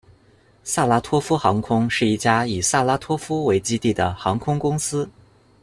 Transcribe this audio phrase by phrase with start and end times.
[0.63, 5.07] 萨拉托夫航空是一家以萨拉托夫为基地的航空公司。